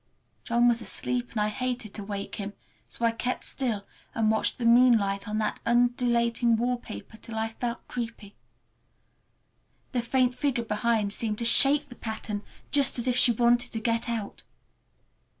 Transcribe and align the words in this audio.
John 0.45 0.67
was 0.67 0.81
asleep 0.81 1.29
and 1.33 1.39
I 1.41 1.49
hated 1.49 1.93
to 1.93 2.03
waken 2.03 2.43
him, 2.45 2.53
so 2.89 3.05
I 3.05 3.11
kept 3.11 3.43
still 3.43 3.85
and 4.15 4.31
watched 4.31 4.57
the 4.57 4.65
moonlight 4.65 5.27
on 5.27 5.37
that 5.37 5.59
undulating 5.63 6.55
wallpaper 6.55 7.17
till 7.17 7.35
I 7.37 7.49
felt 7.59 7.87
creepy. 7.87 8.35
The 9.91 10.01
faint 10.01 10.33
figure 10.33 10.65
behind 10.65 11.13
seemed 11.13 11.37
to 11.37 11.45
shake 11.45 11.89
the 11.89 11.95
pattern, 11.95 12.41
just 12.71 12.97
as 12.97 13.07
if 13.07 13.15
she 13.15 13.31
wanted 13.31 13.71
to 13.73 13.79
get 13.79 14.09
out. 14.09 14.41